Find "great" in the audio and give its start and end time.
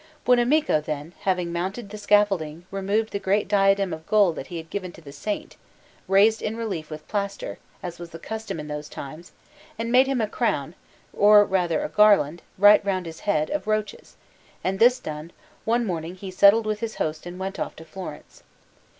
3.19-3.47